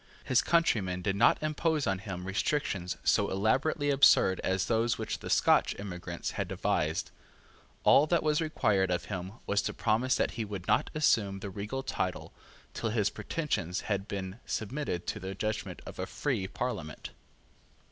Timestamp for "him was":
9.13-9.61